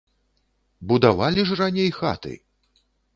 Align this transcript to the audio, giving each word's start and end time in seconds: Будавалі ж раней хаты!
Будавалі 0.91 1.45
ж 1.49 1.57
раней 1.61 1.91
хаты! 1.99 2.33